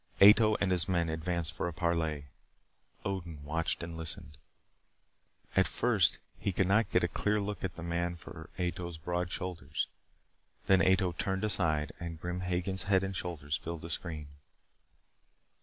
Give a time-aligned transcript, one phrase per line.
[0.19, 2.25] Ato and his men advanced for a parley.
[3.05, 4.35] Odin watched and listened.
[5.55, 9.29] At first he could not get a clear look at the man for Ato's broad
[9.31, 9.85] shoulders.
[10.65, 14.29] Then Ato turned aside, and Grim Hagen's head and shoulders filled the screen.